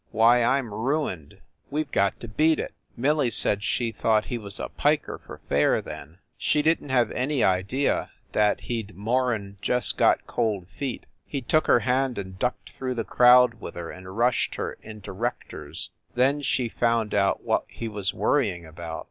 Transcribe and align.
Why, 0.09 0.41
I 0.41 0.57
m 0.57 0.73
ruined. 0.73 1.41
We 1.69 1.83
ve 1.83 1.89
got 1.91 2.19
to 2.21 2.27
beat 2.27 2.57
it!" 2.57 2.73
Millie 2.97 3.29
said 3.29 3.61
she 3.61 3.91
thought 3.91 4.25
he 4.33 4.39
was 4.39 4.59
a 4.59 4.69
piker 4.69 5.21
for 5.21 5.41
fair, 5.47 5.79
then; 5.79 6.17
she 6.39 6.63
didn 6.63 6.87
t 6.87 6.91
have 6.93 7.11
any 7.11 7.43
idea 7.43 8.09
that 8.31 8.61
he 8.61 8.81
d 8.81 8.95
more 8.95 9.31
n 9.31 9.57
just 9.61 9.97
got 9.99 10.25
cold 10.25 10.67
feet. 10.69 11.05
He 11.27 11.39
took 11.43 11.67
her 11.67 11.81
hand 11.81 12.17
and 12.17 12.39
ducked 12.39 12.71
through 12.73 12.95
the 12.95 13.03
crowd 13.03 13.61
with 13.61 13.75
her 13.75 13.91
and 13.91 14.17
rushed 14.17 14.55
her 14.55 14.75
into 14.81 15.11
Rector 15.11 15.69
s. 15.69 15.89
Then 16.15 16.41
she 16.41 16.67
found 16.67 17.13
out 17.13 17.43
what 17.43 17.65
he 17.67 17.87
was 17.87 18.11
worrying 18.11 18.65
about. 18.65 18.99